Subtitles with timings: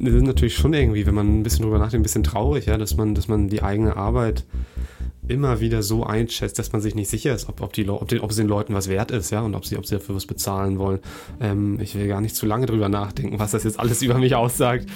[0.00, 2.78] das ist natürlich schon irgendwie, wenn man ein bisschen drüber nachdenkt, ein bisschen traurig, ja,
[2.78, 4.44] dass man, dass man die eigene Arbeit
[5.28, 8.20] immer wieder so einschätzt, dass man sich nicht sicher ist, ob, ob, die, ob, den,
[8.20, 10.26] ob es den Leuten was wert ist, ja, und ob sie, ob sie dafür was
[10.26, 10.98] bezahlen wollen.
[11.40, 14.34] Ähm, ich will gar nicht zu lange drüber nachdenken, was das jetzt alles über mich
[14.34, 14.86] aussagt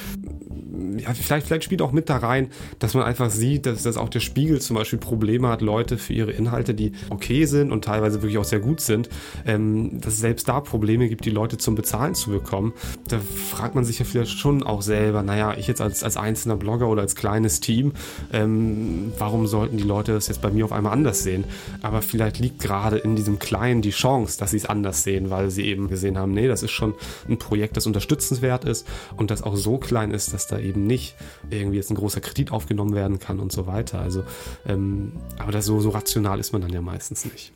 [0.99, 4.09] ja, vielleicht, vielleicht spielt auch mit da rein, dass man einfach sieht, dass, dass auch
[4.09, 8.23] der Spiegel zum Beispiel Probleme hat, Leute für ihre Inhalte, die okay sind und teilweise
[8.23, 9.09] wirklich auch sehr gut sind,
[9.47, 12.73] ähm, dass es selbst da Probleme gibt, die Leute zum Bezahlen zu bekommen.
[13.09, 16.57] Da fragt man sich ja vielleicht schon auch selber, naja, ich jetzt als, als einzelner
[16.57, 17.93] Blogger oder als kleines Team,
[18.33, 21.45] ähm, warum sollten die Leute das jetzt bei mir auf einmal anders sehen?
[21.83, 25.51] Aber vielleicht liegt gerade in diesem Kleinen die Chance, dass sie es anders sehen, weil
[25.51, 26.95] sie eben gesehen haben, nee, das ist schon
[27.29, 28.87] ein Projekt, das unterstützenswert ist
[29.17, 31.17] und das auch so klein ist, dass da eben nicht
[31.51, 34.01] irgendwie jetzt ein großer Kredit aufgenommen werden kann und so weiter.
[34.01, 34.25] Also,
[34.67, 37.53] ähm, aber das so, so rational ist man dann ja meistens nicht.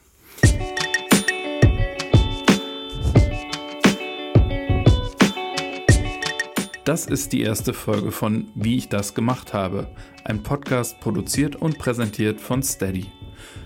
[6.89, 9.89] Das ist die erste Folge von Wie ich das gemacht habe,
[10.25, 13.13] ein Podcast produziert und präsentiert von Steady.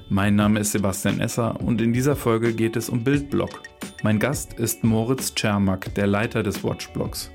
[0.08, 3.62] Mein Name ist Sebastian Esser und in dieser Folge geht es um Bildblog.
[4.02, 7.30] Mein Gast ist Moritz Czermak, der Leiter des Watchblogs.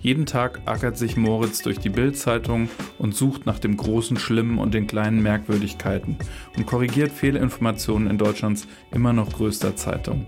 [0.00, 2.68] Jeden Tag ackert sich Moritz durch die Bildzeitung
[2.98, 6.16] und sucht nach dem großen Schlimmen und den kleinen Merkwürdigkeiten
[6.56, 10.26] und korrigiert Fehlinformationen in Deutschlands immer noch größter Zeitung.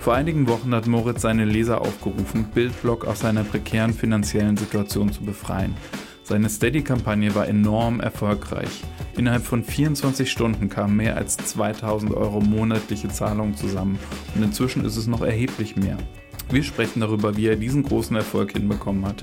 [0.00, 5.22] Vor einigen Wochen hat Moritz seine Leser aufgerufen, Bildblog aus seiner prekären finanziellen Situation zu
[5.22, 5.76] befreien.
[6.24, 8.82] Seine Steady-Kampagne war enorm erfolgreich.
[9.20, 13.98] Innerhalb von 24 Stunden kamen mehr als 2000 Euro monatliche Zahlungen zusammen
[14.34, 15.98] und inzwischen ist es noch erheblich mehr.
[16.48, 19.22] Wir sprechen darüber, wie er diesen großen Erfolg hinbekommen hat.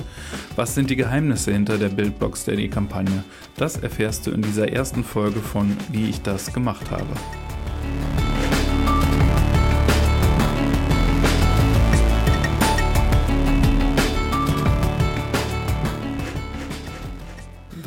[0.56, 3.23] Was sind die Geheimnisse hinter der Bildblog Steady-Kampagne?
[3.56, 7.08] Das erfährst du in dieser ersten Folge von Wie ich das gemacht habe.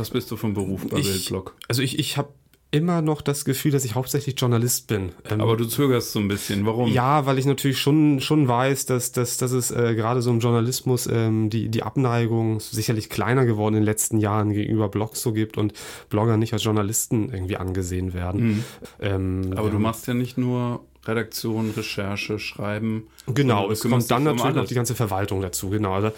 [0.01, 1.55] Was bist du vom Beruf bei ich, Bildblog?
[1.69, 2.31] Also ich, ich habe
[2.71, 5.13] immer noch das Gefühl, dass ich hauptsächlich Journalist bin.
[5.29, 6.65] Ähm, Aber du zögerst so ein bisschen.
[6.67, 6.91] Warum?
[6.93, 10.41] Ja, weil ich natürlich schon, schon weiß, dass, dass, dass es äh, gerade so im
[10.41, 15.33] Journalismus ähm, die, die Abneigung sicherlich kleiner geworden in den letzten Jahren gegenüber Blogs so
[15.33, 15.73] gibt und
[16.09, 18.43] Blogger nicht als Journalisten irgendwie angesehen werden.
[18.43, 18.65] Mhm.
[19.01, 23.09] Ähm, Aber du machst ja nicht nur Redaktion, Recherche, Schreiben.
[23.27, 25.71] Genau, es kommt dann natürlich noch die ganze Verwaltung dazu.
[25.71, 26.13] Genau, also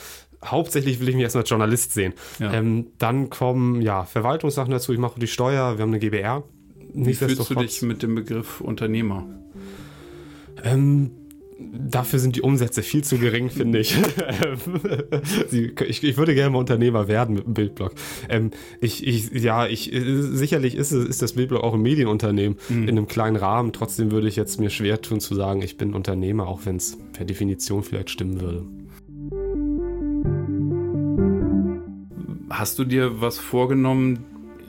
[0.44, 2.14] hauptsächlich will ich mich erstmal als Journalist sehen.
[2.38, 2.52] Ja.
[2.52, 4.92] Ähm, dann kommen ja Verwaltungssachen dazu.
[4.92, 6.44] Ich mache die Steuer, wir haben eine GBR.
[6.94, 9.26] Wie fühlst du dich mit dem Begriff Unternehmer?
[10.62, 11.10] Ähm,
[11.72, 13.96] dafür sind die Umsätze viel zu gering, finde ich.
[15.50, 16.02] ich.
[16.04, 16.16] ich.
[16.16, 17.92] würde gerne mal Unternehmer werden mit dem Bildblog.
[18.28, 22.82] Ähm, ich, ich, ja, ich, sicherlich ist, ist das Bildblog auch ein Medienunternehmen mhm.
[22.82, 23.72] in einem kleinen Rahmen.
[23.72, 26.98] Trotzdem würde ich jetzt mir schwer tun zu sagen, ich bin Unternehmer, auch wenn es
[27.12, 28.64] per Definition vielleicht stimmen würde.
[32.52, 34.26] Hast du dir was vorgenommen,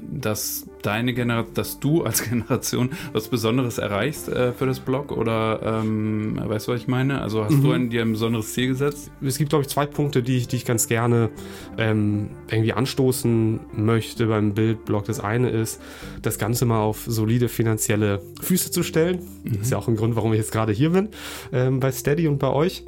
[0.10, 5.12] dass deine Generation, dass du als Generation was Besonderes erreichst äh, für das Blog?
[5.12, 7.22] Oder ähm, weißt du, was ich meine?
[7.22, 7.64] Also hast mhm.
[7.64, 9.12] du ein, dir ein besonderes Ziel gesetzt?
[9.22, 11.30] Es gibt, glaube ich, zwei Punkte, die ich, die ich ganz gerne
[11.78, 15.04] ähm, irgendwie anstoßen möchte beim Bildblog.
[15.06, 15.82] Das eine ist,
[16.22, 19.20] das Ganze mal auf solide finanzielle Füße zu stellen.
[19.44, 19.54] Mhm.
[19.54, 21.10] Das ist ja auch ein Grund, warum ich jetzt gerade hier bin,
[21.52, 22.86] ähm, bei Steady und bei euch.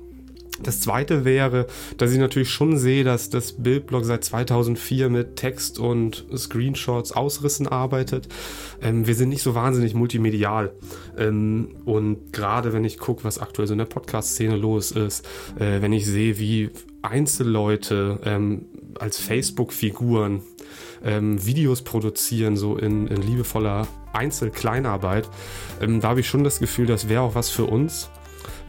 [0.64, 1.68] Das zweite wäre,
[1.98, 7.68] dass ich natürlich schon sehe, dass das Bildblog seit 2004 mit Text und Screenshots, Ausrissen
[7.68, 8.30] arbeitet.
[8.82, 10.74] Ähm, wir sind nicht so wahnsinnig multimedial.
[11.18, 15.26] Ähm, und gerade wenn ich gucke, was aktuell so in der Podcast-Szene los ist,
[15.60, 16.70] äh, wenn ich sehe, wie
[17.02, 18.66] Einzelleute ähm,
[19.00, 20.42] als Facebook-Figuren
[21.04, 25.30] ähm, Videos produzieren, so in, in liebevoller Einzelkleinarbeit,
[25.82, 28.10] ähm, da habe ich schon das Gefühl, das wäre auch was für uns.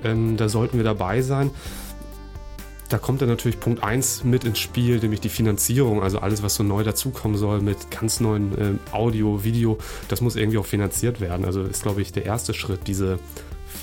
[0.05, 1.51] Ähm, da sollten wir dabei sein.
[2.89, 6.03] Da kommt dann natürlich Punkt 1 mit ins Spiel, nämlich die Finanzierung.
[6.03, 9.79] Also alles, was so neu dazukommen soll mit ganz neuen ähm, Audio, Video,
[10.09, 11.45] das muss irgendwie auch finanziert werden.
[11.45, 13.19] Also ist, glaube ich, der erste Schritt, diese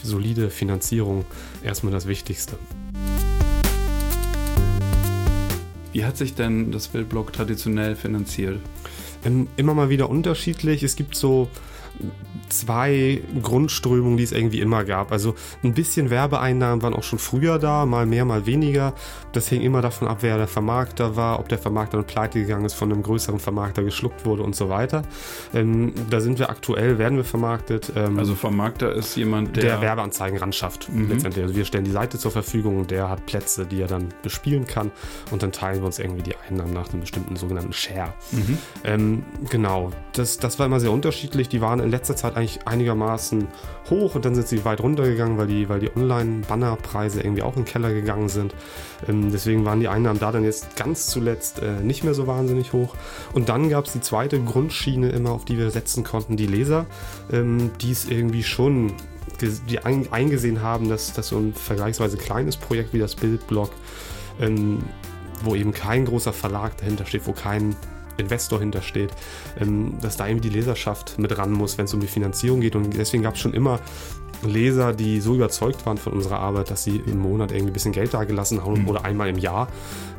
[0.04, 1.26] solide Finanzierung
[1.64, 2.58] erstmal das Wichtigste.
[5.92, 8.60] Wie hat sich denn das Bildblog traditionell finanziert?
[9.26, 10.82] Ähm, immer mal wieder unterschiedlich.
[10.82, 11.50] Es gibt so
[12.50, 15.12] zwei Grundströmungen, die es irgendwie immer gab.
[15.12, 18.94] Also ein bisschen Werbeeinnahmen waren auch schon früher da, mal mehr, mal weniger.
[19.32, 22.66] Das hing immer davon ab, wer der Vermarkter war, ob der Vermarkter dann pleite gegangen
[22.66, 25.02] ist, von einem größeren Vermarkter geschluckt wurde und so weiter.
[25.54, 27.92] Ähm, da sind wir aktuell, werden wir vermarktet.
[27.96, 30.92] Ähm, also Vermarkter ist jemand, der, der Werbeanzeigen ran schafft.
[30.92, 31.10] Mhm.
[31.10, 31.44] Letztendlich.
[31.44, 34.68] Also wir stellen die Seite zur Verfügung und der hat Plätze, die er dann bespielen
[34.68, 34.92] kann
[35.32, 38.14] und dann teilen wir uns irgendwie die Einnahmen nach einem bestimmten sogenannten Share.
[38.32, 38.58] Mhm.
[38.84, 41.50] Ähm, genau, das, das war immer sehr unterschiedlich.
[41.50, 43.48] Die waren in letzter Zeit eigentlich einigermaßen
[43.90, 47.64] hoch und dann sind sie weit runtergegangen, weil die, weil die Online-Bannerpreise irgendwie auch in
[47.64, 48.56] den Keller gegangen sind.
[49.08, 52.74] Ähm, deswegen waren die Einnahmen da dann jetzt ganz zuletzt äh, nicht mehr so wahnsinnig
[52.74, 52.96] hoch.
[53.34, 56.86] Und dann gab es die zweite Grundschiene immer, auf die wir setzen konnten, die Leser,
[57.32, 58.94] ähm, die es irgendwie schon
[59.68, 63.72] die eingesehen haben, dass, dass so ein vergleichsweise kleines Projekt wie das Bildblog,
[64.40, 64.84] ähm,
[65.44, 67.76] wo eben kein großer Verlag dahinter steht, wo kein
[68.18, 69.12] Investor hintersteht,
[69.60, 72.76] ähm, dass da irgendwie die Leserschaft mit ran muss, wenn es um die Finanzierung geht.
[72.76, 73.80] Und deswegen gab es schon immer
[74.46, 77.94] Leser, die so überzeugt waren von unserer Arbeit, dass sie im Monat irgendwie ein bisschen
[77.94, 78.88] Geld dagelassen haben mhm.
[78.90, 79.68] oder einmal im Jahr.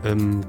[0.04, 0.40] Ähm,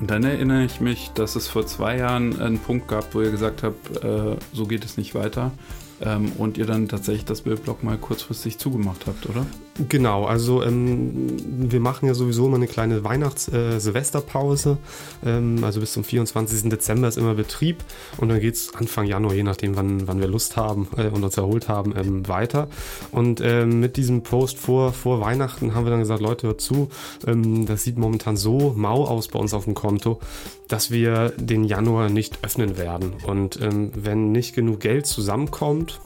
[0.00, 3.30] und dann erinnere ich mich, dass es vor zwei Jahren einen Punkt gab, wo ihr
[3.30, 5.52] gesagt habt, äh, so geht es nicht weiter
[6.00, 9.46] ähm, und ihr dann tatsächlich das Bildblock mal kurzfristig zugemacht habt, oder?
[9.88, 14.78] Genau, also ähm, wir machen ja sowieso immer eine kleine Weihnachts-Silvesterpause.
[15.24, 16.68] Äh, ähm, also bis zum 24.
[16.70, 17.82] Dezember ist immer Betrieb
[18.18, 21.24] und dann geht es Anfang Januar, je nachdem, wann, wann wir Lust haben äh, und
[21.24, 22.68] uns erholt haben, ähm, weiter.
[23.10, 26.88] Und ähm, mit diesem Post vor, vor Weihnachten haben wir dann gesagt, Leute, hört zu,
[27.26, 30.20] ähm, das sieht momentan so mau aus bei uns auf dem Konto,
[30.68, 33.12] dass wir den Januar nicht öffnen werden.
[33.26, 36.00] Und wenn nicht genug Geld zusammenkommt,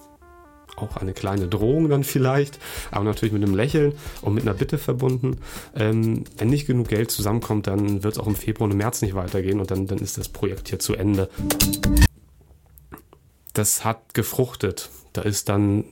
[0.83, 2.59] auch eine kleine Drohung dann vielleicht,
[2.91, 3.93] aber natürlich mit einem Lächeln
[4.23, 5.39] und mit einer Bitte verbunden.
[5.75, 9.03] Ähm, wenn nicht genug Geld zusammenkommt, dann wird es auch im Februar und im März
[9.03, 11.29] nicht weitergehen und dann, dann ist das Projekt hier zu Ende.
[13.53, 14.91] Das hat gefruchtet.
[15.15, 15.85] Da ist dann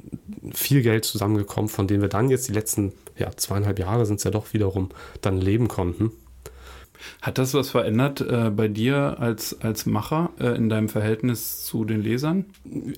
[0.53, 4.25] viel Geld zusammengekommen, von dem wir dann jetzt die letzten ja, zweieinhalb Jahre sind es
[4.25, 4.91] ja doch wiederum
[5.21, 6.12] dann leben konnten.
[7.22, 11.84] Hat das was verändert äh, bei dir als, als Macher äh, in deinem Verhältnis zu
[11.84, 12.46] den Lesern?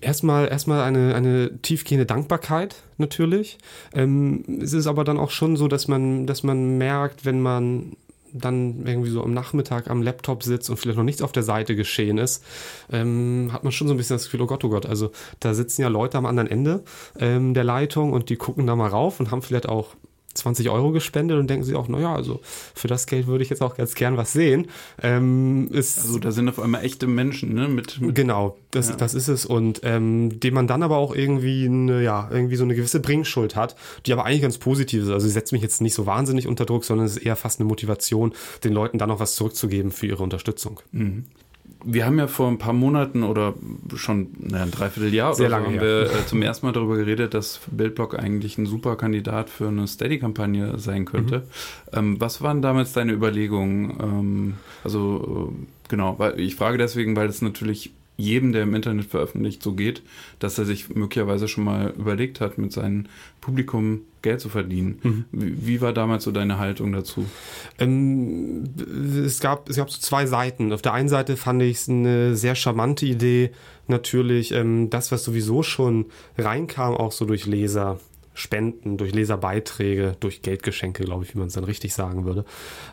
[0.00, 3.58] Erstmal, erstmal eine, eine tiefgehende Dankbarkeit natürlich.
[3.94, 7.96] Ähm, es ist aber dann auch schon so, dass man, dass man merkt, wenn man
[8.32, 11.76] dann irgendwie so am Nachmittag am Laptop sitzt und vielleicht noch nichts auf der Seite
[11.76, 12.44] geschehen ist,
[12.92, 15.10] ähm, hat man schon so ein bisschen das Gefühl, oh Gott, oh Gott, also
[15.40, 16.84] da sitzen ja Leute am anderen Ende
[17.18, 19.94] ähm, der Leitung und die gucken da mal rauf und haben vielleicht auch
[20.34, 22.40] 20 Euro gespendet und denken sich auch, naja, also
[22.74, 24.68] für das Geld würde ich jetzt auch ganz gern was sehen.
[25.02, 27.68] Ähm, ist, also da sind auf einmal echte Menschen, ne?
[27.68, 28.96] Mit, mit genau, das, ja.
[28.96, 29.46] das ist es.
[29.46, 33.56] Und ähm, dem man dann aber auch irgendwie eine, ja, irgendwie so eine gewisse Bringschuld
[33.56, 33.76] hat,
[34.06, 35.10] die aber eigentlich ganz positiv ist.
[35.10, 37.60] Also sie setzt mich jetzt nicht so wahnsinnig unter Druck, sondern es ist eher fast
[37.60, 38.32] eine Motivation,
[38.64, 40.80] den Leuten dann noch was zurückzugeben für ihre Unterstützung.
[40.92, 41.24] Mhm
[41.84, 43.54] wir haben ja vor ein paar Monaten oder
[43.94, 47.34] schon naja, ein Dreivierteljahr Sehr oder so haben wir äh, zum ersten Mal darüber geredet,
[47.34, 51.38] dass Bildblock eigentlich ein super Kandidat für eine Steady-Kampagne sein könnte.
[51.92, 51.98] Mhm.
[51.98, 53.98] Ähm, was waren damals deine Überlegungen?
[54.00, 59.06] Ähm, also äh, genau, weil ich frage deswegen, weil es natürlich jedem, der im Internet
[59.06, 60.02] veröffentlicht, so geht,
[60.40, 63.06] dass er sich möglicherweise schon mal überlegt hat, mit seinem
[63.40, 64.98] Publikum Geld zu verdienen.
[65.02, 65.24] Mhm.
[65.30, 67.26] Wie, wie, war damals so deine Haltung dazu?
[67.78, 68.64] Ähm,
[69.24, 70.72] es, gab, es gab so zwei Seiten.
[70.72, 73.52] Auf der einen Seite fand ich es eine sehr charmante Idee,
[73.86, 76.06] natürlich ähm, das, was sowieso schon
[76.36, 78.00] reinkam, auch so durch Leser,
[78.38, 82.44] Spenden, durch Leserbeiträge, durch Geldgeschenke, glaube ich, wie man es dann richtig sagen würde,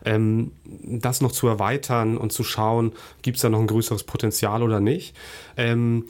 [0.04, 4.64] ähm, das noch zu erweitern und zu schauen, gibt es da noch ein größeres Potenzial
[4.64, 5.16] oder nicht.
[5.56, 6.06] Ähm,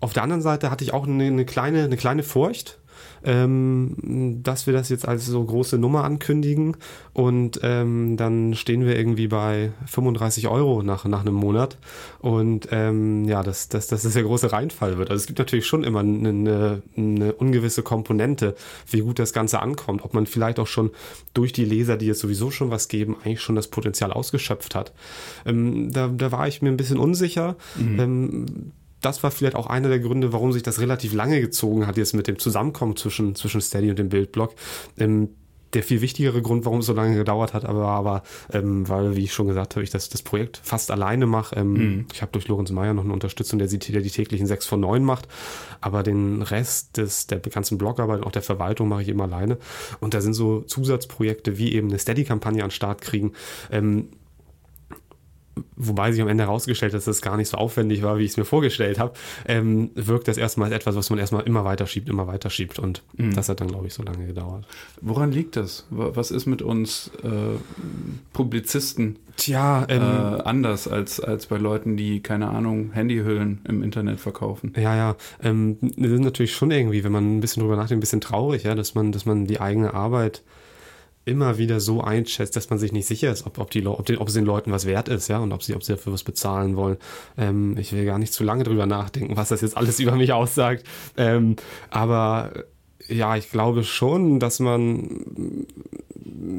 [0.00, 2.79] auf der anderen Seite hatte ich auch eine, eine, kleine, eine kleine Furcht,
[3.24, 6.76] ähm, dass wir das jetzt als so große Nummer ankündigen
[7.12, 11.78] und ähm, dann stehen wir irgendwie bei 35 Euro nach, nach einem Monat
[12.20, 15.10] und ähm, ja, dass das, das, das der große Reinfall wird.
[15.10, 18.54] Also es gibt natürlich schon immer eine, eine ungewisse Komponente,
[18.90, 20.90] wie gut das Ganze ankommt, ob man vielleicht auch schon
[21.34, 24.92] durch die Leser, die jetzt sowieso schon was geben, eigentlich schon das Potenzial ausgeschöpft hat.
[25.46, 27.56] Ähm, da, da war ich mir ein bisschen unsicher.
[27.76, 28.72] Mhm.
[29.00, 32.14] Das war vielleicht auch einer der Gründe, warum sich das relativ lange gezogen hat, jetzt
[32.14, 34.54] mit dem Zusammenkommen zwischen, zwischen Steady und dem Bildblock.
[34.98, 35.30] Ähm,
[35.72, 39.24] der viel wichtigere Grund, warum es so lange gedauert hat, aber, aber ähm, weil, wie
[39.24, 41.56] ich schon gesagt habe, ich das, das Projekt fast alleine mache.
[41.56, 42.06] Ähm, mhm.
[42.12, 45.04] Ich habe durch Lorenz Meyer noch eine Unterstützung, der, der die täglichen sechs von neun
[45.04, 45.28] macht,
[45.80, 49.58] aber den Rest des, der ganzen Blogarbeit und auch der Verwaltung mache ich eben alleine.
[50.00, 53.32] Und da sind so Zusatzprojekte wie eben eine Steady-Kampagne an Start kriegen,
[53.70, 54.08] ähm,
[55.76, 58.32] wobei sich am Ende herausgestellt hat, dass das gar nicht so aufwendig war, wie ich
[58.32, 59.14] es mir vorgestellt habe,
[59.46, 62.78] ähm, wirkt das erstmal als etwas, was man erstmal immer weiter schiebt, immer weiter schiebt.
[62.78, 63.34] Und mhm.
[63.34, 64.66] das hat dann, glaube ich, so lange gedauert.
[65.00, 65.86] Woran liegt das?
[65.90, 67.58] Was ist mit uns äh,
[68.32, 74.20] Publizisten Tja, ähm, äh, anders als, als bei Leuten, die, keine Ahnung, Handyhüllen im Internet
[74.20, 74.74] verkaufen?
[74.76, 75.16] Ja, ja.
[75.42, 78.64] Ähm, das ist natürlich schon irgendwie, wenn man ein bisschen drüber nachdenkt, ein bisschen traurig,
[78.64, 80.42] ja, dass man, dass man die eigene Arbeit
[81.24, 84.18] immer wieder so einschätzt, dass man sich nicht sicher ist, ob, ob, die, ob, den,
[84.18, 86.24] ob es den Leuten was wert ist, ja, und ob sie, ob sie dafür was
[86.24, 86.96] bezahlen wollen.
[87.36, 90.32] Ähm, ich will gar nicht zu lange drüber nachdenken, was das jetzt alles über mich
[90.32, 90.84] aussagt.
[91.16, 91.56] Ähm,
[91.90, 92.52] aber
[93.08, 95.66] ja, ich glaube schon, dass man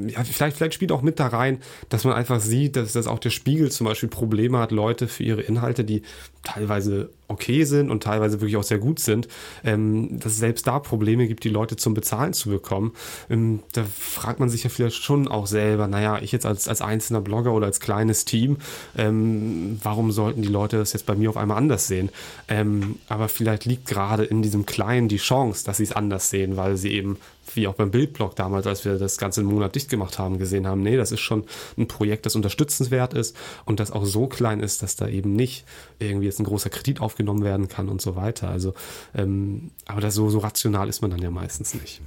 [0.07, 3.19] ja, vielleicht, vielleicht spielt auch mit da rein, dass man einfach sieht, dass, dass auch
[3.19, 6.03] der Spiegel zum Beispiel Probleme hat, Leute für ihre Inhalte, die
[6.43, 9.27] teilweise okay sind und teilweise wirklich auch sehr gut sind,
[9.63, 12.93] ähm, dass es selbst da Probleme gibt, die Leute zum Bezahlen zu bekommen.
[13.29, 16.81] Ähm, da fragt man sich ja vielleicht schon auch selber, naja, ich jetzt als, als
[16.81, 18.57] einzelner Blogger oder als kleines Team,
[18.97, 22.09] ähm, warum sollten die Leute das jetzt bei mir auf einmal anders sehen?
[22.47, 26.57] Ähm, aber vielleicht liegt gerade in diesem Kleinen die Chance, dass sie es anders sehen,
[26.57, 27.17] weil sie eben
[27.55, 30.81] wie auch beim Bildblog damals, als wir das Ganze Monat dicht gemacht haben, gesehen haben,
[30.81, 31.43] nee, das ist schon
[31.77, 33.35] ein Projekt, das unterstützenswert ist
[33.65, 35.65] und das auch so klein ist, dass da eben nicht
[36.05, 38.49] irgendwie jetzt ein großer Kredit aufgenommen werden kann und so weiter.
[38.49, 38.73] Also,
[39.15, 42.01] ähm, aber das so, so rational ist man dann ja meistens nicht.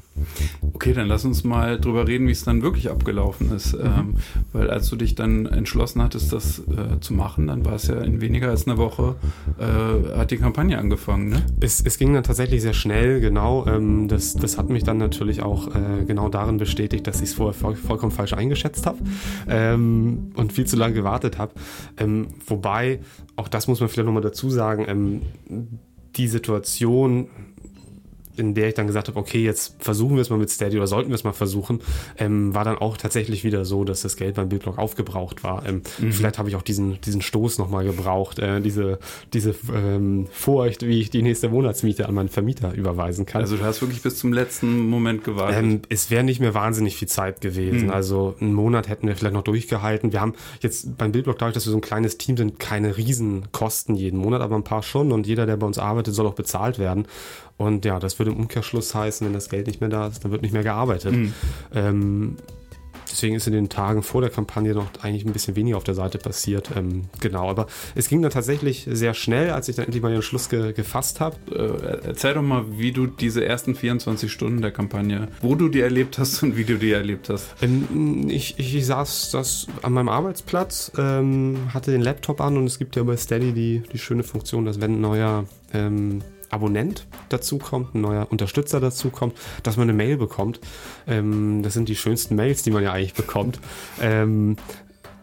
[0.74, 3.74] Okay, dann lass uns mal drüber reden, wie es dann wirklich abgelaufen ist.
[3.74, 3.80] Mhm.
[3.84, 4.14] Ähm,
[4.52, 8.00] weil als du dich dann entschlossen hattest, das äh, zu machen, dann war es ja
[8.00, 9.16] in weniger als einer Woche,
[9.58, 11.42] äh, hat die Kampagne angefangen, ne?
[11.60, 13.66] Es, es ging dann tatsächlich sehr schnell, genau.
[13.66, 17.34] Ähm, das, das hat mich dann natürlich auch äh, genau darin bestätigt, dass ich es
[17.34, 18.98] vorher voll, vollkommen falsch eingeschätzt habe
[19.48, 21.52] ähm, und viel zu lange gewartet habe.
[21.96, 23.00] Ähm, wobei,
[23.36, 25.22] auch das muss man vielleicht nochmal dazu sagen, ähm,
[26.16, 27.28] die Situation
[28.36, 30.86] in der ich dann gesagt habe, okay, jetzt versuchen wir es mal mit Steady oder
[30.86, 31.80] sollten wir es mal versuchen,
[32.18, 35.66] ähm, war dann auch tatsächlich wieder so, dass das Geld beim Bildblock aufgebraucht war.
[35.66, 36.12] Ähm, mhm.
[36.12, 38.98] Vielleicht habe ich auch diesen, diesen Stoß nochmal gebraucht, äh, diese,
[39.32, 43.42] diese ähm, Furcht, wie ich die nächste Monatsmiete an meinen Vermieter überweisen kann.
[43.42, 45.62] Also du hast wirklich bis zum letzten Moment gewartet?
[45.62, 47.86] Ähm, es wäre nicht mehr wahnsinnig viel Zeit gewesen.
[47.86, 47.90] Mhm.
[47.90, 50.12] Also einen Monat hätten wir vielleicht noch durchgehalten.
[50.12, 53.94] Wir haben jetzt beim Bildblock, dadurch, dass wir so ein kleines Team sind, keine Riesenkosten
[53.94, 55.12] jeden Monat, aber ein paar schon.
[55.12, 57.06] Und jeder, der bei uns arbeitet, soll auch bezahlt werden.
[57.56, 60.32] Und ja, das würde im Umkehrschluss heißen, wenn das Geld nicht mehr da ist, dann
[60.32, 61.12] wird nicht mehr gearbeitet.
[61.12, 61.34] Mhm.
[61.72, 62.36] Ähm,
[63.10, 65.94] deswegen ist in den Tagen vor der Kampagne noch eigentlich ein bisschen weniger auf der
[65.94, 66.70] Seite passiert.
[66.76, 70.22] Ähm, genau, aber es ging dann tatsächlich sehr schnell, als ich dann endlich mal den
[70.22, 71.36] Schluss ge gefasst habe.
[71.50, 75.80] Äh, erzähl doch mal, wie du diese ersten 24 Stunden der Kampagne, wo du die
[75.80, 77.54] erlebt hast und wie du die erlebt hast.
[77.62, 82.78] Ähm, ich, ich, saß das an meinem Arbeitsplatz, ähm, hatte den Laptop an und es
[82.78, 86.20] gibt ja bei Steady die, die schöne Funktion, dass wenn ein neuer ähm,
[86.54, 89.34] Abonnent dazukommt, ein neuer Unterstützer dazukommt,
[89.64, 90.60] dass man eine Mail bekommt.
[91.06, 93.58] Ähm, das sind die schönsten Mails, die man ja eigentlich bekommt.
[94.00, 94.56] Ähm,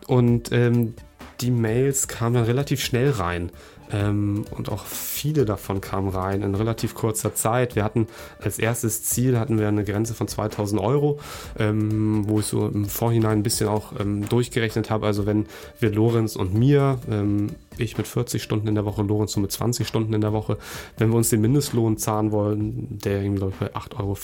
[0.07, 0.93] und ähm,
[1.39, 3.51] die Mails kamen dann relativ schnell rein.
[3.91, 7.75] Ähm, und auch viele davon kamen rein in relativ kurzer Zeit.
[7.75, 8.07] Wir hatten
[8.39, 11.19] als erstes Ziel hatten wir eine Grenze von 2000 Euro,
[11.57, 15.05] ähm, wo ich so im Vorhinein ein bisschen auch ähm, durchgerechnet habe.
[15.05, 15.45] Also wenn
[15.79, 19.51] wir Lorenz und mir, ähm, ich mit 40 Stunden in der Woche, Lorenz so mit
[19.51, 20.57] 20 Stunden in der Woche,
[20.97, 24.17] wenn wir uns den Mindestlohn zahlen wollen, der irgendwie ich bei 8,84 Euro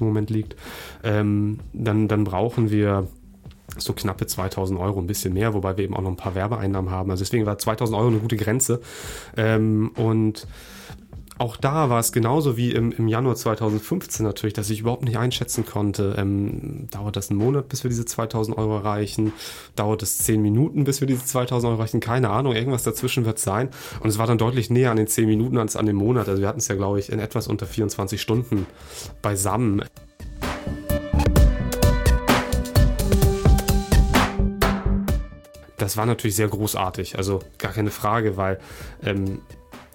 [0.00, 0.56] im Moment liegt,
[1.02, 3.08] ähm, dann, dann brauchen wir
[3.76, 6.90] so knappe 2000 Euro, ein bisschen mehr, wobei wir eben auch noch ein paar Werbeeinnahmen
[6.90, 7.10] haben.
[7.10, 8.80] Also deswegen war 2000 Euro eine gute Grenze.
[9.36, 10.46] Ähm, und
[11.38, 15.18] auch da war es genauso wie im, im Januar 2015 natürlich, dass ich überhaupt nicht
[15.18, 16.16] einschätzen konnte.
[16.18, 19.32] Ähm, dauert das einen Monat, bis wir diese 2000 Euro erreichen?
[19.76, 22.00] Dauert es 10 Minuten, bis wir diese 2000 Euro erreichen?
[22.00, 23.70] Keine Ahnung, irgendwas dazwischen wird sein.
[24.00, 26.28] Und es war dann deutlich näher an den 10 Minuten als an dem Monat.
[26.28, 28.66] Also wir hatten es ja, glaube ich, in etwas unter 24 Stunden
[29.22, 29.84] beisammen.
[35.78, 38.58] Das war natürlich sehr großartig, also gar keine Frage, weil
[39.02, 39.42] ähm,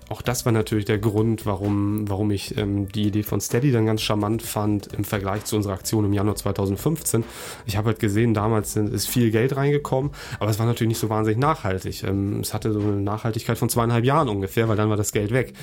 [0.10, 3.86] auch das war natürlich der Grund, warum, warum ich ähm, die Idee von Steady dann
[3.86, 7.24] ganz charmant fand im Vergleich zu unserer Aktion im Januar 2015.
[7.66, 11.10] Ich habe halt gesehen, damals ist viel Geld reingekommen, aber es war natürlich nicht so
[11.10, 12.04] wahnsinnig nachhaltig.
[12.04, 15.32] Ähm, es hatte so eine Nachhaltigkeit von zweieinhalb Jahren ungefähr, weil dann war das Geld
[15.32, 15.54] weg.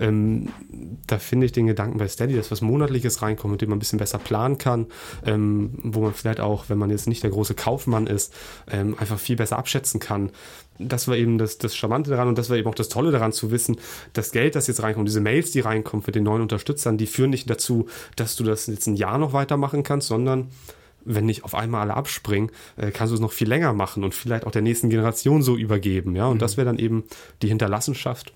[0.00, 0.48] Ähm,
[1.06, 3.80] da finde ich den Gedanken bei Steady, dass was Monatliches reinkommt, mit dem man ein
[3.80, 4.86] bisschen besser planen kann,
[5.24, 8.34] ähm, wo man vielleicht auch, wenn man jetzt nicht der große Kaufmann ist,
[8.70, 10.30] ähm, einfach viel besser abschätzen kann,
[10.78, 13.32] das war eben das, das Charmante daran und das war eben auch das Tolle daran
[13.32, 13.76] zu wissen,
[14.12, 17.30] das Geld, das jetzt reinkommt, diese Mails, die reinkommen für den neuen Unterstützern, die führen
[17.30, 20.48] nicht dazu, dass du das jetzt ein Jahr noch weitermachen kannst, sondern
[21.04, 24.14] wenn nicht auf einmal alle abspringen, äh, kannst du es noch viel länger machen und
[24.14, 26.14] vielleicht auch der nächsten Generation so übergeben.
[26.14, 26.40] Ja, und mhm.
[26.40, 27.04] das wäre dann eben
[27.42, 28.32] die Hinterlassenschaft,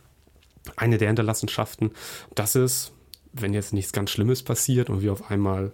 [0.76, 1.90] eine der Hinterlassenschaften.
[2.34, 2.92] Das ist,
[3.32, 5.72] wenn jetzt nichts ganz Schlimmes passiert und wir auf einmal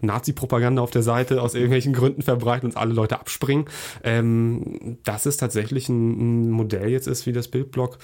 [0.00, 3.66] Nazi-Propaganda auf der Seite aus irgendwelchen Gründen verbreiten und alle Leute abspringen.
[4.02, 7.98] Ähm, dass es tatsächlich ein, ein, Modell jetzt ist, wie das Bildblock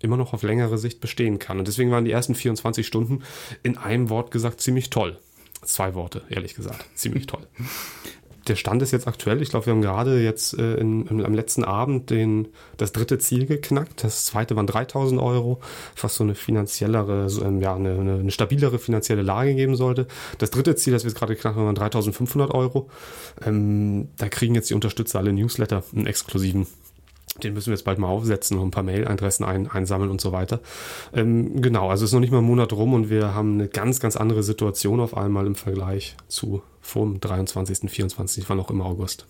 [0.00, 1.58] immer noch auf längere Sicht bestehen kann.
[1.58, 3.22] Und deswegen waren die ersten 24 Stunden
[3.62, 5.18] in einem Wort gesagt ziemlich toll.
[5.62, 6.84] Zwei Worte, ehrlich gesagt.
[6.94, 7.46] Ziemlich toll
[8.46, 9.40] der Stand ist jetzt aktuell.
[9.40, 13.18] Ich glaube, wir haben gerade jetzt äh, in, in, am letzten Abend den, das dritte
[13.18, 14.04] Ziel geknackt.
[14.04, 15.60] Das zweite waren 3000 Euro,
[16.00, 20.06] was so eine finanziellere, so, ähm, ja, eine, eine, stabilere finanzielle Lage geben sollte.
[20.38, 22.90] Das dritte Ziel, das wir jetzt gerade geknackt haben, waren 3500 Euro.
[23.44, 26.66] Ähm, da kriegen jetzt die Unterstützer alle Newsletter, einen exklusiven
[27.42, 30.32] Den müssen wir jetzt bald mal aufsetzen, noch ein paar Mail-Adressen ein, einsammeln und so
[30.32, 30.60] weiter.
[31.12, 33.98] Ähm, genau, also ist noch nicht mal ein Monat rum und wir haben eine ganz,
[33.98, 38.84] ganz andere Situation auf einmal im Vergleich zu vor dem 23., 24., wann auch immer
[38.84, 39.26] August.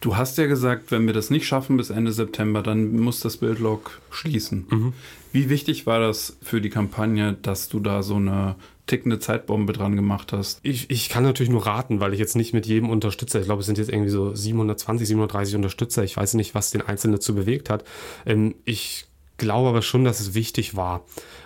[0.00, 3.38] Du hast ja gesagt, wenn wir das nicht schaffen bis Ende September, dann muss das
[3.38, 4.66] Bildlog schließen.
[4.70, 4.92] Mhm.
[5.32, 8.54] Wie wichtig war das für die Kampagne, dass du da so eine
[8.86, 10.60] tickende Zeitbombe dran gemacht hast?
[10.62, 13.60] Ich, ich kann natürlich nur raten, weil ich jetzt nicht mit jedem Unterstützer, ich glaube,
[13.60, 17.34] es sind jetzt irgendwie so 720, 730 Unterstützer, ich weiß nicht, was den Einzelnen dazu
[17.34, 17.84] bewegt hat.
[18.24, 21.04] Ähm, ich glaube aber schon, dass es wichtig war.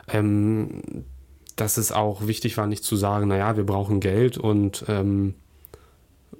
[0.09, 0.83] Ähm,
[1.57, 5.35] dass es auch wichtig war, nicht zu sagen, naja, wir brauchen Geld und ähm,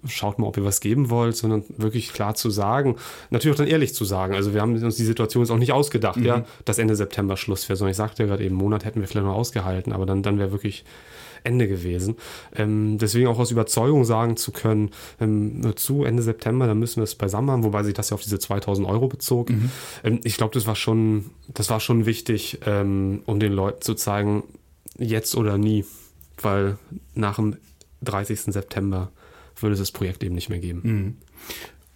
[0.07, 2.97] schaut mal, ob ihr was geben wollt, sondern wirklich klar zu sagen,
[3.31, 4.35] natürlich auch dann ehrlich zu sagen.
[4.35, 6.27] Also wir haben uns die Situation jetzt auch nicht ausgedacht, mhm.
[6.27, 9.01] ja, dass Ende September Schluss wäre, sondern ich sagte ja gerade eben, einen Monat hätten
[9.01, 10.85] wir vielleicht noch ausgehalten, aber dann, dann wäre wirklich
[11.45, 12.17] Ende gewesen.
[12.55, 17.05] Ähm, deswegen auch aus Überzeugung sagen zu können, ähm, zu Ende September, dann müssen wir
[17.05, 19.51] es beisammen haben, wobei sich das ja auf diese 2000 Euro bezog.
[19.51, 19.71] Mhm.
[20.05, 23.95] Ähm, ich glaube, das war schon, das war schon wichtig, ähm, um den Leuten zu
[23.95, 24.45] zeigen,
[24.99, 25.85] jetzt oder nie,
[26.41, 26.79] weil
[27.15, 27.57] nach dem
[28.03, 28.53] 30.
[28.53, 29.11] September
[29.61, 30.81] würde es das Projekt eben nicht mehr geben.
[30.83, 31.17] Mhm.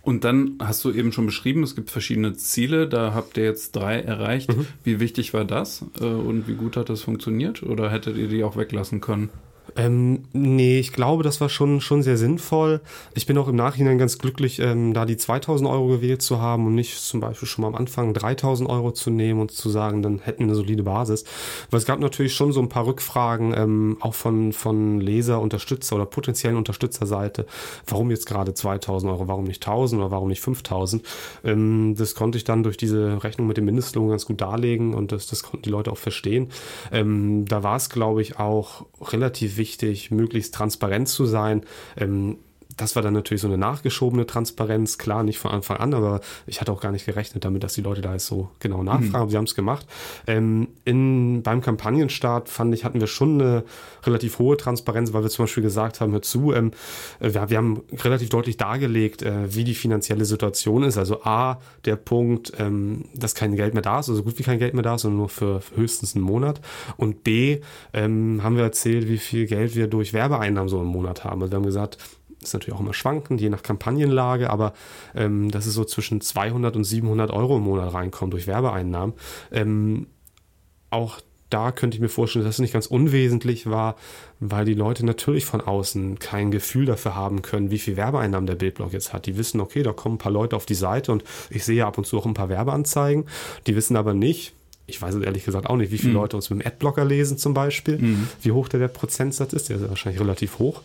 [0.03, 3.75] Und dann hast du eben schon beschrieben, es gibt verschiedene Ziele, da habt ihr jetzt
[3.75, 4.57] drei erreicht.
[4.57, 4.67] Mhm.
[4.85, 8.45] Wie wichtig war das äh, und wie gut hat das funktioniert oder hättet ihr die
[8.45, 9.31] auch weglassen können?
[9.77, 12.81] Ähm, nee, ich glaube, das war schon, schon sehr sinnvoll.
[13.15, 16.67] Ich bin auch im Nachhinein ganz glücklich, ähm, da die 2000 Euro gewählt zu haben
[16.67, 20.03] und nicht zum Beispiel schon mal am Anfang 3000 Euro zu nehmen und zu sagen,
[20.03, 21.25] dann hätten wir eine solide Basis.
[21.71, 25.97] Weil es gab natürlich schon so ein paar Rückfragen, ähm, auch von, von Leser, Unterstützer
[25.97, 27.45] oder potenziellen Unterstützerseite.
[27.87, 29.29] Warum jetzt gerade 2000 Euro?
[29.29, 31.03] Warum nicht 1000 oder warum nicht 5000?
[31.45, 35.13] Ähm, das konnte ich dann durch diese Rechnung mit dem Mindestlohn ganz gut darlegen und
[35.13, 36.49] das, das konnten die Leute auch verstehen.
[36.93, 39.66] Ähm, da war es, glaube ich, auch relativ wichtig,
[40.11, 41.63] möglichst transparent zu sein.
[41.97, 42.39] Ähm,
[42.77, 46.61] das war dann natürlich so eine nachgeschobene Transparenz, klar, nicht von Anfang an, aber ich
[46.61, 49.27] hatte auch gar nicht gerechnet damit, dass die Leute da jetzt so genau nachfragen.
[49.27, 49.31] Mhm.
[49.31, 49.87] Sie haben es gemacht.
[50.27, 53.65] Ähm, in, beim Kampagnenstart fand ich, hatten wir schon eine
[54.05, 56.73] relativ hohe Transparenz, weil wir zum Beispiel gesagt haben, hör zu, ähm,
[57.19, 60.99] wir, wir, haben relativ deutlich dargelegt, äh, wie die finanzielle Situation ist.
[60.99, 64.59] Also A, der Punkt, ähm, dass kein Geld mehr da ist, also gut wie kein
[64.59, 66.61] Geld mehr da ist, sondern nur für höchstens einen Monat.
[66.97, 67.61] Und B,
[67.93, 71.41] ähm, haben wir erzählt, wie viel Geld wir durch Werbeeinnahmen so im Monat haben.
[71.43, 71.99] Also wir haben gesagt,
[72.43, 74.73] ist natürlich auch immer schwankend, je nach Kampagnenlage, aber
[75.15, 79.15] ähm, dass es so zwischen 200 und 700 Euro im Monat reinkommt durch Werbeeinnahmen.
[79.51, 80.07] Ähm,
[80.91, 81.21] auch
[81.51, 83.97] da könnte ich mir vorstellen, dass es nicht ganz unwesentlich war,
[84.41, 88.57] weil die Leute natürlich von außen kein Gefühl dafür haben können, wie viel Werbeeinnahmen der
[88.57, 89.27] Bildblog jetzt hat.
[89.27, 91.99] Die wissen, okay, da kommen ein paar Leute auf die Seite und ich sehe ab
[91.99, 93.27] und zu auch ein paar Werbeanzeigen.
[93.67, 94.56] Die wissen aber nicht,
[94.87, 96.19] ich weiß ehrlich gesagt auch nicht, wie viele mhm.
[96.19, 98.29] Leute uns mit dem Adblocker lesen zum Beispiel, mhm.
[98.43, 100.83] wie hoch der, der Prozentsatz ist, der ist wahrscheinlich relativ hoch.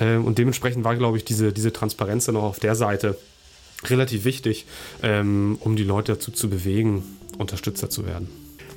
[0.00, 3.18] Ähm, und dementsprechend war, glaube ich, diese, diese Transparenz dann auch auf der Seite
[3.84, 4.66] relativ wichtig,
[5.02, 7.02] ähm, um die Leute dazu zu bewegen,
[7.36, 8.28] Unterstützer zu werden.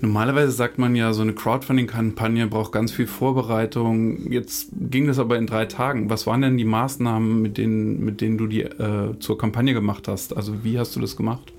[0.01, 4.31] Normalerweise sagt man ja, so eine Crowdfunding-Kampagne braucht ganz viel Vorbereitung.
[4.31, 6.09] Jetzt ging das aber in drei Tagen.
[6.09, 10.07] Was waren denn die Maßnahmen, mit denen, mit denen du die äh, zur Kampagne gemacht
[10.07, 10.37] hast?
[10.37, 11.51] Also wie hast du das gemacht?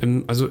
[0.00, 0.50] Ähm, also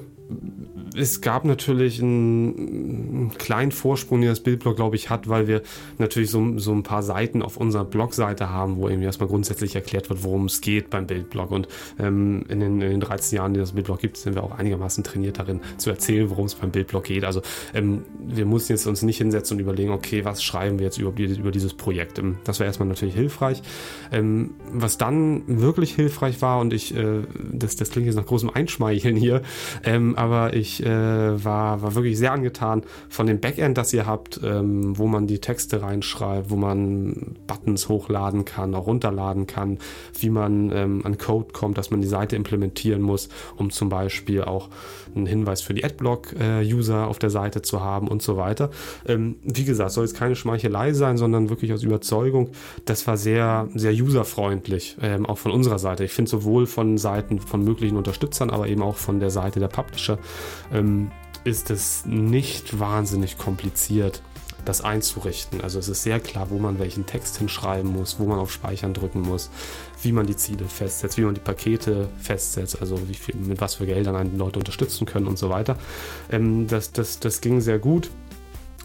[0.96, 5.62] es gab natürlich einen, kleinen Vorsprung, den das Bildblog, glaube ich, hat, weil wir
[5.98, 10.10] natürlich so, so ein paar Seiten auf unserer Blogseite haben, wo eben erstmal grundsätzlich erklärt
[10.10, 11.52] wird, worum es geht beim Bildblog.
[11.52, 11.68] Und
[12.00, 15.04] ähm, in, den, in, den, 13 Jahren, die das Bildblog gibt, sind wir auch einigermaßen
[15.04, 17.24] trainiert darin, zu erzählen, worum es beim Bildblog geht.
[17.24, 17.42] Also
[17.74, 21.18] ähm, wir mussten jetzt uns nicht hinsetzen und überlegen, okay, was schreiben wir jetzt über,
[21.18, 22.20] über dieses Projekt.
[22.20, 23.62] Ähm, das war erstmal natürlich hilfreich.
[24.12, 28.50] Ähm, was dann wirklich hilfreich war, und ich, äh, das, das klingt jetzt nach großem
[28.50, 29.42] Einschmeicheln hier,
[29.84, 34.42] ähm, aber ich äh, war, war wirklich sehr angetan von dem Backend, das ihr habt,
[34.44, 39.78] ähm, wo man die Texte reinschreibt, wo man Buttons hochladen kann, auch runterladen kann,
[40.20, 44.44] wie man ähm, an Code kommt, dass man die Seite implementieren muss, um zum Beispiel
[44.44, 44.68] auch
[45.20, 48.70] einen Hinweis für die Adblock-User auf der Seite zu haben und so weiter.
[49.08, 52.50] Ähm, wie gesagt, soll jetzt keine Schmeichelei sein, sondern wirklich aus Überzeugung.
[52.86, 56.04] Das war sehr, sehr userfreundlich, ähm, auch von unserer Seite.
[56.04, 59.68] Ich finde sowohl von Seiten von möglichen Unterstützern, aber eben auch von der Seite der
[59.68, 60.20] Publisher Publisher,
[60.74, 61.12] ähm,
[61.44, 64.22] ist es nicht wahnsinnig kompliziert,
[64.66, 65.62] das einzurichten.
[65.62, 68.94] Also es ist sehr klar, wo man welchen Text hinschreiben muss, wo man auf Speichern
[68.94, 69.50] drücken muss,
[70.02, 73.76] wie man die Ziele festsetzt, wie man die Pakete festsetzt, also wie viel, mit was
[73.76, 75.78] für Geldern einen Leute unterstützen können und so weiter.
[76.32, 78.10] Ähm, das, das, das ging sehr gut.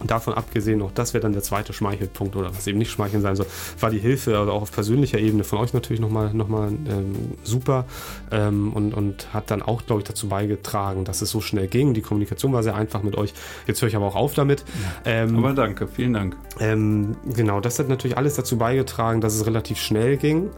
[0.03, 3.37] Davon abgesehen, auch das wäre dann der zweite Schmeichelpunkt oder was eben nicht schmeicheln sein
[3.37, 3.47] soll,
[3.79, 7.15] war die Hilfe, also auch auf persönlicher Ebene von euch natürlich nochmal noch mal, ähm,
[7.45, 7.85] super
[8.33, 11.95] ähm, und, und hat dann auch, glaube ich, dazu beigetragen, dass es so schnell ging.
[11.95, 13.35] Die Kommunikation war sehr einfach mit euch.
[13.69, 14.65] Jetzt höre ich aber auch auf damit.
[15.05, 16.37] Ähm, aber danke, vielen Dank.
[16.59, 20.51] Ähm, genau, das hat natürlich alles dazu beigetragen, dass es relativ schnell ging.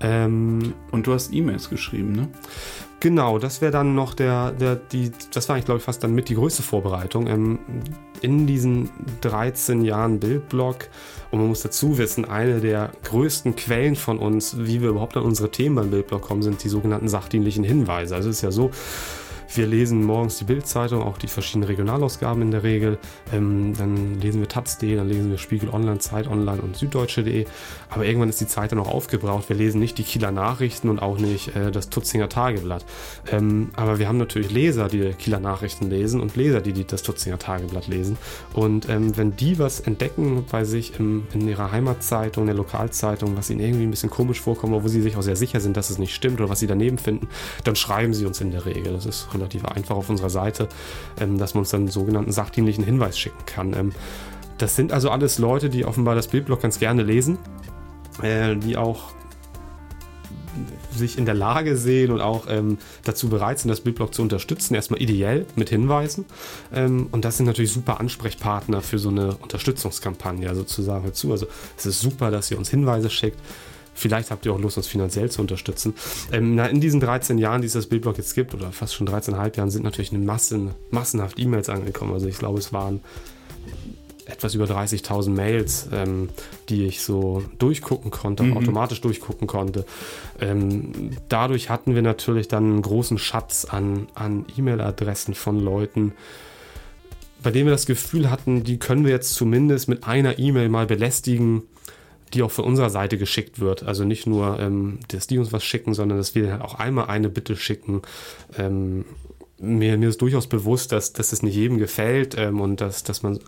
[0.00, 2.28] Ähm, und du hast E-Mails geschrieben, ne?
[3.00, 6.14] Genau, das wäre dann noch der, der, die, das war eigentlich, glaube ich, fast dann
[6.14, 7.26] mit die größte Vorbereitung.
[7.26, 7.58] Ähm,
[8.22, 8.88] in diesen
[9.20, 10.88] 13 Jahren Bildblog,
[11.30, 15.24] und man muss dazu wissen, eine der größten Quellen von uns, wie wir überhaupt an
[15.24, 18.14] unsere Themen beim Bildblog kommen, sind die sogenannten sachdienlichen Hinweise.
[18.14, 18.70] Also es ist ja so,
[19.54, 22.98] wir lesen morgens die Bildzeitung, auch die verschiedenen Regionalausgaben in der Regel.
[23.32, 27.46] Ähm, dann lesen wir Taz.de, dann lesen wir Spiegel Online, Zeit Online und Süddeutsche.de.
[27.90, 29.48] Aber irgendwann ist die Zeit dann auch aufgebraucht.
[29.48, 32.84] Wir lesen nicht die Kieler Nachrichten und auch nicht äh, das Tutzinger Tageblatt.
[33.30, 37.02] Ähm, aber wir haben natürlich Leser, die Kieler Nachrichten lesen und Leser, die, die das
[37.02, 38.18] Tutzinger Tageblatt lesen.
[38.52, 43.36] Und ähm, wenn die was entdecken bei sich im, in ihrer Heimatzeitung, in der Lokalzeitung,
[43.36, 45.90] was ihnen irgendwie ein bisschen komisch vorkommt, wo sie sich auch sehr sicher sind, dass
[45.90, 47.28] es nicht stimmt oder was sie daneben finden,
[47.64, 48.92] dann schreiben sie uns in der Regel.
[48.92, 50.68] Das ist relativ einfach auf unserer Seite,
[51.20, 53.74] ähm, dass man uns dann einen sogenannten sachdienlichen Hinweis schicken kann.
[53.74, 53.92] Ähm,
[54.58, 57.38] das sind also alles Leute, die offenbar das Bildblog ganz gerne lesen,
[58.22, 59.14] äh, die auch
[60.92, 64.74] sich in der Lage sehen und auch ähm, dazu bereit sind, das Bildblog zu unterstützen.
[64.74, 66.24] Erstmal ideell mit Hinweisen.
[66.72, 71.32] Ähm, und das sind natürlich super Ansprechpartner für so eine Unterstützungskampagne sozusagen dazu.
[71.32, 71.46] Also
[71.76, 73.38] es ist super, dass ihr uns Hinweise schickt.
[73.96, 75.94] Vielleicht habt ihr auch Lust, uns finanziell zu unterstützen.
[76.30, 79.08] Ähm, na, in diesen 13 Jahren, die es das Bildblog jetzt gibt, oder fast schon
[79.08, 82.12] 13,5 Jahren, sind natürlich eine Massen, massenhaft E-Mails angekommen.
[82.12, 83.00] Also ich glaube, es waren
[84.26, 86.28] etwas über 30.000 Mails, ähm,
[86.68, 88.56] die ich so durchgucken konnte, mhm.
[88.56, 89.86] automatisch durchgucken konnte.
[90.40, 96.12] Ähm, dadurch hatten wir natürlich dann einen großen Schatz an, an E-Mail-Adressen von Leuten,
[97.42, 100.86] bei denen wir das Gefühl hatten, die können wir jetzt zumindest mit einer E-Mail mal
[100.86, 101.62] belästigen
[102.34, 103.82] die auch von unserer Seite geschickt wird.
[103.82, 107.06] Also nicht nur, ähm, dass die uns was schicken, sondern dass wir halt auch einmal
[107.06, 108.02] eine Bitte schicken.
[108.58, 109.04] Ähm,
[109.58, 113.22] mir, mir ist durchaus bewusst, dass, dass es nicht jedem gefällt ähm, und dass, dass
[113.22, 113.38] man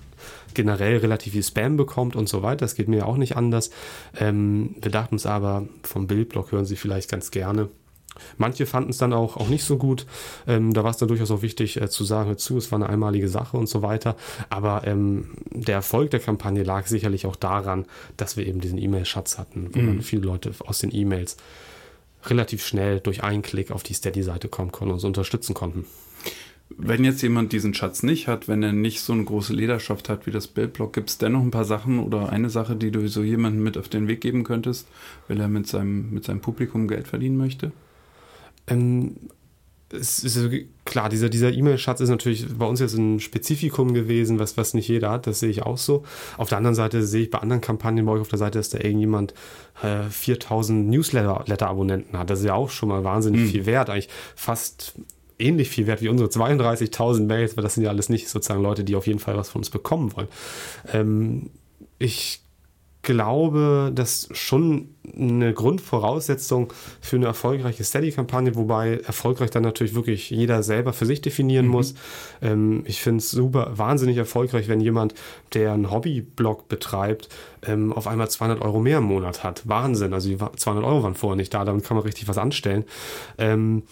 [0.54, 2.60] generell relativ viel Spam bekommt und so weiter.
[2.60, 3.70] Das geht mir auch nicht anders.
[4.18, 7.68] Ähm, wir dachten uns aber, vom Bildblock hören Sie vielleicht ganz gerne.
[8.36, 10.06] Manche fanden es dann auch, auch nicht so gut.
[10.46, 12.88] Ähm, da war es dann durchaus auch wichtig äh, zu sagen, zu, es war eine
[12.88, 14.16] einmalige Sache und so weiter.
[14.50, 19.38] Aber ähm, der Erfolg der Kampagne lag sicherlich auch daran, dass wir eben diesen E-Mail-Schatz
[19.38, 19.86] hatten, wo mhm.
[19.86, 21.36] dann viele Leute aus den E-Mails
[22.26, 25.86] relativ schnell durch einen Klick auf die Steady-Seite kommen konnten und uns unterstützen konnten.
[26.76, 30.26] Wenn jetzt jemand diesen Schatz nicht hat, wenn er nicht so eine große Lederschaft hat
[30.26, 33.22] wie das Bildblock, gibt es dennoch ein paar Sachen oder eine Sache, die du so
[33.22, 34.86] jemandem mit auf den Weg geben könntest,
[35.28, 37.72] weil er mit seinem, mit seinem Publikum Geld verdienen möchte?
[38.68, 39.16] Ähm,
[39.90, 40.38] es ist
[40.84, 44.88] klar, dieser, dieser E-Mail-Schatz ist natürlich bei uns jetzt ein Spezifikum gewesen, was, was nicht
[44.88, 46.04] jeder hat, das sehe ich auch so.
[46.36, 48.68] Auf der anderen Seite sehe ich bei anderen Kampagnen bei euch auf der Seite, dass
[48.68, 49.32] da irgendjemand
[49.82, 52.28] äh, 4000 Newsletter-Abonnenten hat.
[52.28, 53.48] Das ist ja auch schon mal wahnsinnig mhm.
[53.48, 54.94] viel wert, eigentlich fast
[55.38, 58.84] ähnlich viel wert wie unsere 32.000 Mails, weil das sind ja alles nicht sozusagen Leute,
[58.84, 60.28] die auf jeden Fall was von uns bekommen wollen.
[60.92, 61.50] Ähm,
[61.98, 62.42] ich
[63.02, 70.62] glaube, dass schon eine Grundvoraussetzung für eine erfolgreiche Steady-Kampagne, wobei erfolgreich dann natürlich wirklich jeder
[70.62, 71.72] selber für sich definieren mhm.
[71.72, 71.94] muss.
[72.42, 75.14] Ähm, ich finde es super, wahnsinnig erfolgreich, wenn jemand,
[75.54, 77.28] der einen Hobby-Blog betreibt,
[77.66, 79.66] ähm, auf einmal 200 Euro mehr im Monat hat.
[79.66, 80.12] Wahnsinn.
[80.12, 82.84] Also die 200 Euro waren vorher nicht da, damit kann man richtig was anstellen.
[83.38, 83.84] Ähm,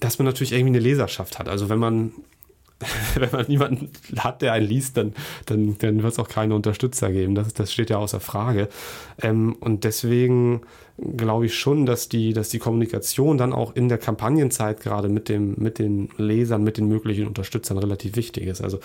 [0.00, 1.48] dass man natürlich irgendwie eine Leserschaft hat.
[1.48, 2.12] Also wenn man
[3.14, 5.14] wenn man niemanden hat, der einen liest, dann,
[5.46, 7.34] dann, dann wird es auch keine Unterstützer geben.
[7.34, 8.68] Das, das steht ja außer Frage.
[9.20, 10.62] Ähm, und deswegen
[10.98, 15.28] glaube ich schon, dass die, dass die Kommunikation dann auch in der Kampagnenzeit gerade mit,
[15.28, 18.60] dem, mit den Lesern, mit den möglichen Unterstützern relativ wichtig ist.
[18.60, 18.80] Also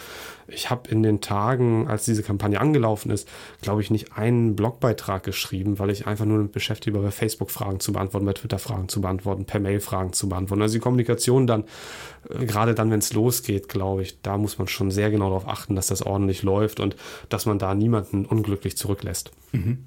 [0.47, 3.28] ich habe in den Tagen, als diese Kampagne angelaufen ist,
[3.62, 7.49] glaube ich, nicht einen Blogbeitrag geschrieben, weil ich einfach nur damit beschäftigt war, bei Facebook
[7.49, 10.62] Fragen zu beantworten, bei Twitter Fragen zu beantworten, per Mail Fragen zu beantworten.
[10.62, 11.63] Also die Kommunikation dann,
[12.30, 15.47] äh, gerade dann, wenn es losgeht, glaube ich, da muss man schon sehr genau darauf
[15.47, 16.95] achten, dass das ordentlich läuft und
[17.30, 19.32] dass man da niemanden unglücklich zurücklässt.
[19.52, 19.86] Mhm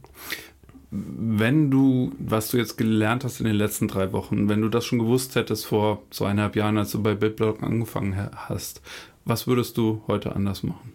[1.18, 4.84] wenn du, was du jetzt gelernt hast in den letzten drei Wochen, wenn du das
[4.84, 8.82] schon gewusst hättest vor zweieinhalb Jahren, als du bei Bitblock angefangen hast,
[9.24, 10.92] was würdest du heute anders machen?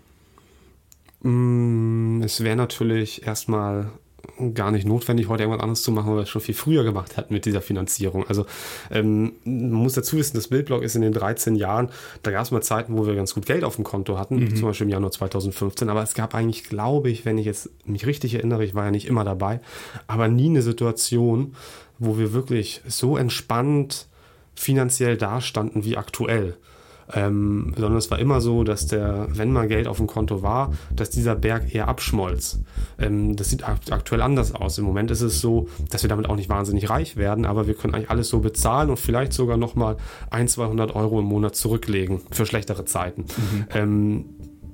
[1.21, 3.91] Mm, es wäre natürlich erstmal
[4.54, 7.17] gar nicht notwendig, heute irgendwas anderes zu machen, weil wir es schon viel früher gemacht
[7.17, 8.27] hatten mit dieser Finanzierung.
[8.27, 8.45] Also
[8.89, 11.89] ähm, man muss dazu wissen, das Bildblog ist in den 13 Jahren,
[12.23, 14.56] da gab es mal Zeiten, wo wir ganz gut Geld auf dem Konto hatten, mhm.
[14.56, 18.06] zum Beispiel im Januar 2015, aber es gab eigentlich, glaube ich, wenn ich jetzt mich
[18.06, 19.62] richtig erinnere, ich war ja nicht immer dabei,
[20.08, 21.56] aber nie eine Situation,
[21.99, 24.08] wo wir wirklich so entspannt
[24.56, 26.56] finanziell dastanden wie aktuell.
[27.13, 30.71] Ähm, sondern es war immer so, dass der, wenn mal Geld auf dem Konto war,
[30.95, 32.59] dass dieser Berg eher abschmolz.
[32.99, 34.77] Ähm, das sieht aktuell anders aus.
[34.77, 37.73] Im Moment ist es so, dass wir damit auch nicht wahnsinnig reich werden, aber wir
[37.73, 39.97] können eigentlich alles so bezahlen und vielleicht sogar nochmal
[40.29, 43.21] ein, 200 Euro im Monat zurücklegen für schlechtere Zeiten.
[43.21, 43.65] Mhm.
[43.73, 44.25] Ähm,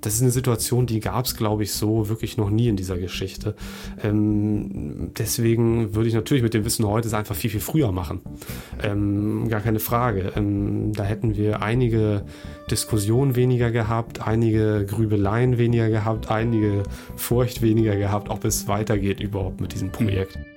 [0.02, 2.98] das ist eine Situation, die gab es, glaube ich, so wirklich noch nie in dieser
[2.98, 3.56] Geschichte.
[4.04, 8.22] Ähm, deswegen würde ich natürlich mit dem Wissen heute es einfach viel, viel früher machen.
[8.84, 10.34] Ähm, gar keine Frage.
[10.36, 12.26] Ähm, da hätten wir einige
[12.70, 16.84] Diskussionen weniger gehabt, einige Grübeleien weniger gehabt, einige
[17.16, 20.38] Furcht weniger gehabt, ob es weitergeht überhaupt mit diesem Projekt.
[20.38, 20.57] Mhm.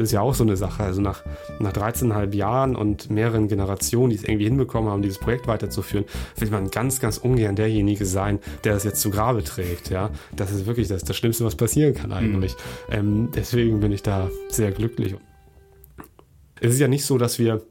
[0.00, 0.82] Ist ja auch so eine Sache.
[0.82, 1.22] Also nach,
[1.58, 6.04] nach 13,5 Jahren und mehreren Generationen, die es irgendwie hinbekommen haben, dieses Projekt weiterzuführen,
[6.36, 9.90] will man ganz, ganz ungern derjenige sein, der das jetzt zu Grabe trägt.
[9.90, 12.54] Ja, das ist wirklich das, das Schlimmste, was passieren kann eigentlich.
[12.88, 12.94] Mhm.
[12.94, 15.14] Ähm, deswegen bin ich da sehr glücklich.
[16.60, 17.62] Es ist ja nicht so, dass wir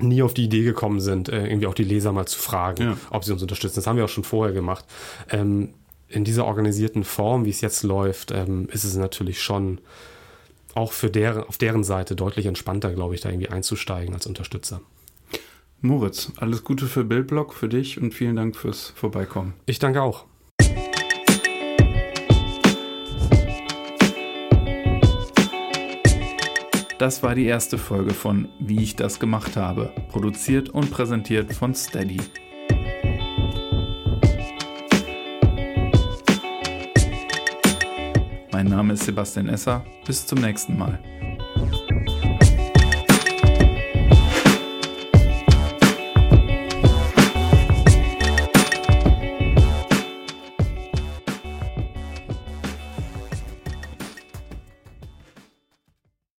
[0.00, 2.96] nie auf die Idee gekommen sind, äh, irgendwie auch die Leser mal zu fragen, ja.
[3.10, 3.76] ob sie uns unterstützen.
[3.76, 4.84] Das haben wir auch schon vorher gemacht.
[5.30, 5.74] Ähm,
[6.08, 9.80] in dieser organisierten Form, wie es jetzt läuft, ähm, ist es natürlich schon
[10.74, 14.80] auch für deren, auf deren Seite deutlich entspannter, glaube ich, da irgendwie einzusteigen als Unterstützer.
[15.80, 19.54] Moritz, alles Gute für Bildblock, für dich und vielen Dank fürs Vorbeikommen.
[19.66, 20.24] Ich danke auch.
[26.98, 31.74] Das war die erste Folge von Wie ich das gemacht habe, produziert und präsentiert von
[31.74, 32.20] Steady.
[38.64, 39.84] Mein Name ist Sebastian Esser.
[40.06, 40.98] Bis zum nächsten Mal.